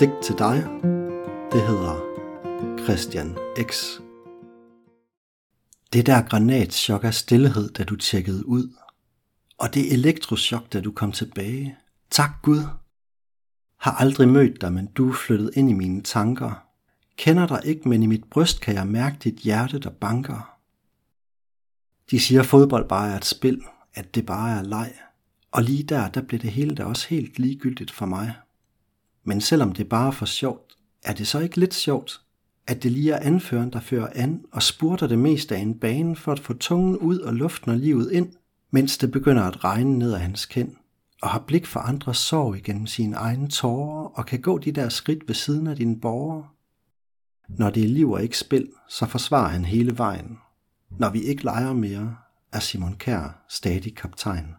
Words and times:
digt 0.00 0.22
til 0.22 0.38
dig. 0.38 0.56
Det 1.52 1.62
hedder 1.66 1.94
Christian 2.84 3.36
X. 3.62 3.84
Det 5.92 6.06
der 6.06 6.22
granatschok 6.22 7.04
af 7.04 7.14
stillhed, 7.14 7.70
da 7.70 7.84
du 7.84 7.96
tjekkede 7.96 8.46
ud. 8.46 8.76
Og 9.58 9.74
det 9.74 9.92
elektroschok, 9.92 10.72
da 10.72 10.80
du 10.80 10.92
kom 10.92 11.12
tilbage. 11.12 11.76
Tak 12.10 12.30
Gud. 12.42 12.62
Har 13.78 13.92
aldrig 13.92 14.28
mødt 14.28 14.60
dig, 14.60 14.72
men 14.72 14.86
du 14.86 15.08
er 15.08 15.14
flyttet 15.14 15.50
ind 15.54 15.70
i 15.70 15.72
mine 15.72 16.02
tanker. 16.02 16.66
Kender 17.16 17.46
dig 17.46 17.60
ikke, 17.64 17.88
men 17.88 18.02
i 18.02 18.06
mit 18.06 18.24
bryst 18.30 18.60
kan 18.60 18.74
jeg 18.74 18.86
mærke 18.86 19.16
dit 19.24 19.34
hjerte, 19.34 19.78
der 19.78 19.90
banker. 19.90 20.58
De 22.10 22.20
siger, 22.20 22.40
at 22.40 22.46
fodbold 22.46 22.88
bare 22.88 23.12
er 23.12 23.16
et 23.16 23.24
spil, 23.24 23.62
at 23.94 24.14
det 24.14 24.26
bare 24.26 24.58
er 24.58 24.62
leg. 24.62 24.92
Og 25.50 25.62
lige 25.62 25.82
der, 25.82 26.08
der 26.08 26.22
blev 26.22 26.40
det 26.40 26.50
hele 26.50 26.74
da 26.74 26.84
også 26.84 27.08
helt 27.08 27.38
ligegyldigt 27.38 27.90
for 27.90 28.06
mig. 28.06 28.34
Men 29.30 29.40
selvom 29.40 29.72
det 29.72 29.88
bare 29.88 30.06
er 30.06 30.10
for 30.10 30.26
sjovt, 30.26 30.76
er 31.02 31.14
det 31.14 31.26
så 31.26 31.38
ikke 31.38 31.56
lidt 31.56 31.74
sjovt, 31.74 32.20
at 32.66 32.82
det 32.82 32.92
lige 32.92 33.12
er 33.12 33.26
anføren, 33.26 33.72
der 33.72 33.80
fører 33.80 34.08
an 34.14 34.44
og 34.52 34.62
spurter 34.62 35.06
det 35.06 35.18
meste 35.18 35.56
af 35.56 35.60
en 35.60 35.78
bane 35.78 36.16
for 36.16 36.32
at 36.32 36.40
få 36.40 36.52
tungen 36.52 36.96
ud 36.96 37.18
og 37.18 37.34
luften 37.34 37.70
og 37.70 37.76
livet 37.76 38.12
ind, 38.12 38.32
mens 38.70 38.98
det 38.98 39.10
begynder 39.10 39.42
at 39.42 39.64
regne 39.64 39.98
ned 39.98 40.12
af 40.12 40.20
hans 40.20 40.46
kind, 40.46 40.76
og 41.22 41.28
har 41.28 41.38
blik 41.38 41.66
for 41.66 41.80
andres 41.80 42.18
sorg 42.18 42.56
igennem 42.56 42.86
sine 42.86 43.16
egne 43.16 43.48
tårer 43.48 44.04
og 44.04 44.26
kan 44.26 44.40
gå 44.40 44.58
de 44.58 44.72
der 44.72 44.88
skridt 44.88 45.28
ved 45.28 45.34
siden 45.34 45.66
af 45.66 45.76
dine 45.76 46.00
borgere. 46.00 46.48
Når 47.48 47.70
det 47.70 47.84
er 47.84 47.88
liv 47.88 48.10
og 48.10 48.22
ikke 48.22 48.38
spil, 48.38 48.68
så 48.88 49.06
forsvarer 49.06 49.48
han 49.48 49.64
hele 49.64 49.98
vejen. 49.98 50.38
Når 50.98 51.10
vi 51.10 51.22
ikke 51.22 51.44
leger 51.44 51.72
mere, 51.72 52.16
er 52.52 52.60
Simon 52.60 52.96
Kær 52.96 53.44
stadig 53.48 53.96
kaptajn. 53.96 54.54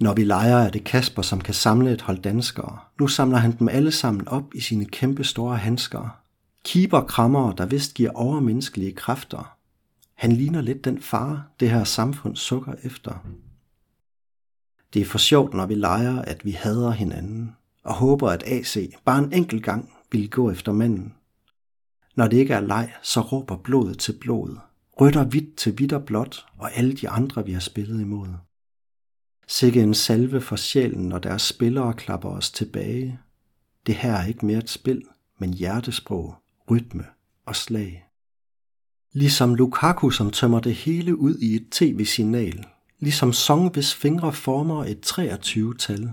Når 0.00 0.14
vi 0.14 0.24
leger, 0.24 0.56
er 0.56 0.70
det 0.70 0.84
Kasper, 0.84 1.22
som 1.22 1.40
kan 1.40 1.54
samle 1.54 1.92
et 1.92 2.02
hold 2.02 2.18
danskere. 2.18 2.78
Nu 3.00 3.08
samler 3.08 3.38
han 3.38 3.58
dem 3.58 3.68
alle 3.68 3.90
sammen 3.90 4.28
op 4.28 4.54
i 4.54 4.60
sine 4.60 4.84
kæmpe 4.84 5.24
store 5.24 5.56
handsker. 5.56 6.18
Keeper 6.64 7.00
krammer, 7.00 7.52
der 7.52 7.66
vist 7.66 7.94
giver 7.94 8.10
overmenneskelige 8.10 8.92
kræfter. 8.92 9.56
Han 10.14 10.32
ligner 10.32 10.60
lidt 10.60 10.84
den 10.84 11.02
far, 11.02 11.46
det 11.60 11.70
her 11.70 11.84
samfund 11.84 12.36
sukker 12.36 12.72
efter. 12.82 13.26
Det 14.94 15.02
er 15.02 15.06
for 15.06 15.18
sjovt, 15.18 15.54
når 15.54 15.66
vi 15.66 15.74
leger, 15.74 16.22
at 16.22 16.44
vi 16.44 16.50
hader 16.50 16.90
hinanden, 16.90 17.56
og 17.84 17.94
håber, 17.94 18.30
at 18.30 18.42
AC 18.46 18.76
bare 19.04 19.18
en 19.18 19.32
enkelt 19.32 19.64
gang 19.64 19.92
vil 20.12 20.30
gå 20.30 20.50
efter 20.50 20.72
manden. 20.72 21.14
Når 22.16 22.26
det 22.26 22.36
ikke 22.36 22.54
er 22.54 22.60
leg, 22.60 22.92
så 23.02 23.20
råber 23.20 23.56
blodet 23.56 23.98
til 23.98 24.12
blod, 24.20 24.56
rytter 25.00 25.24
hvidt 25.24 25.56
til 25.56 25.72
hvidt 25.72 25.92
og 25.92 26.04
blåt, 26.04 26.46
og 26.58 26.76
alle 26.76 26.92
de 26.96 27.08
andre, 27.08 27.44
vi 27.44 27.52
har 27.52 27.60
spillet 27.60 28.00
imod. 28.00 28.28
Sikke 29.50 29.82
en 29.82 29.94
salve 29.94 30.40
for 30.40 30.56
sjælen, 30.56 31.08
når 31.08 31.18
deres 31.18 31.42
spillere 31.42 31.94
klapper 31.94 32.28
os 32.28 32.50
tilbage. 32.50 33.18
Det 33.86 33.94
her 33.94 34.12
er 34.12 34.26
ikke 34.26 34.46
mere 34.46 34.58
et 34.58 34.70
spil, 34.70 35.02
men 35.38 35.54
hjertesprog, 35.54 36.34
rytme 36.70 37.04
og 37.46 37.56
slag. 37.56 38.04
Ligesom 39.12 39.54
Lukaku, 39.54 40.10
som 40.10 40.30
tømmer 40.30 40.60
det 40.60 40.74
hele 40.74 41.18
ud 41.18 41.38
i 41.38 41.54
et 41.54 41.66
tv-signal. 41.70 42.66
Ligesom 42.98 43.32
Song, 43.32 43.72
hvis 43.72 43.94
fingre 43.94 44.32
former 44.32 44.84
et 44.84 45.12
23-tal. 45.12 46.10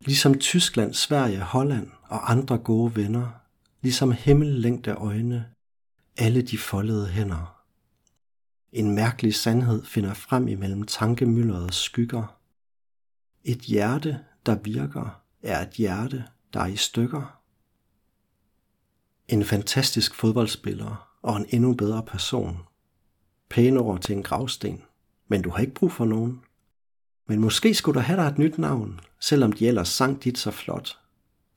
Ligesom 0.00 0.38
Tyskland, 0.38 0.94
Sverige, 0.94 1.40
Holland 1.40 1.90
og 2.02 2.30
andre 2.30 2.58
gode 2.58 2.96
venner. 2.96 3.28
Ligesom 3.80 4.12
himmellængde 4.12 4.90
øjne. 4.90 5.44
Alle 6.18 6.42
de 6.42 6.58
foldede 6.58 7.08
hænder. 7.08 7.62
En 8.72 8.94
mærkelig 8.94 9.34
sandhed 9.34 9.84
finder 9.84 10.14
frem 10.14 10.48
imellem 10.48 10.82
tankemylderets 10.82 11.76
skygger. 11.76 12.41
Et 13.44 13.58
hjerte, 13.58 14.20
der 14.46 14.58
virker, 14.58 15.22
er 15.42 15.66
et 15.66 15.70
hjerte, 15.70 16.24
der 16.52 16.60
er 16.60 16.66
i 16.66 16.76
stykker. 16.76 17.40
En 19.28 19.44
fantastisk 19.44 20.14
fodboldspiller 20.14 21.08
og 21.22 21.36
en 21.36 21.46
endnu 21.48 21.74
bedre 21.74 22.02
person. 22.02 22.58
Pæne 23.48 23.80
ord 23.80 24.00
til 24.00 24.16
en 24.16 24.22
gravsten, 24.22 24.82
men 25.28 25.42
du 25.42 25.50
har 25.50 25.58
ikke 25.58 25.74
brug 25.74 25.92
for 25.92 26.04
nogen. 26.04 26.42
Men 27.26 27.40
måske 27.40 27.74
skulle 27.74 27.94
du 27.94 28.00
have 28.00 28.20
dig 28.20 28.28
et 28.28 28.38
nyt 28.38 28.58
navn, 28.58 29.00
selvom 29.20 29.52
de 29.52 29.68
ellers 29.68 29.88
sang 29.88 30.24
dit 30.24 30.38
så 30.38 30.50
flot. 30.50 30.98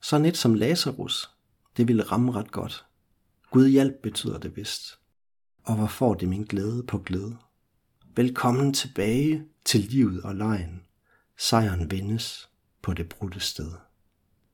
Sådan 0.00 0.26
et 0.26 0.36
som 0.36 0.54
Lazarus, 0.54 1.30
det 1.76 1.88
ville 1.88 2.02
ramme 2.02 2.32
ret 2.32 2.52
godt. 2.52 2.86
Gud 3.50 3.68
hjælp 3.68 4.02
betyder 4.02 4.38
det 4.38 4.56
vist. 4.56 4.98
Og 5.62 5.76
hvor 5.76 5.86
får 5.86 6.14
det 6.14 6.28
min 6.28 6.44
glæde 6.44 6.82
på 6.82 6.98
glæde. 6.98 7.36
Velkommen 8.16 8.74
tilbage 8.74 9.44
til 9.64 9.80
livet 9.80 10.22
og 10.22 10.34
lejen. 10.34 10.82
Sejren 11.38 11.90
vindes 11.90 12.48
på 12.82 12.92
det 12.92 13.08
brudte 13.08 13.40
sted. 13.40 13.72